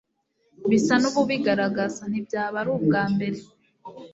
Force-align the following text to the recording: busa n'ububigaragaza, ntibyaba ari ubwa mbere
busa 0.69 0.93
n'ububigaragaza, 1.01 2.01
ntibyaba 2.11 2.55
ari 2.61 2.69
ubwa 2.77 3.03
mbere 3.13 3.39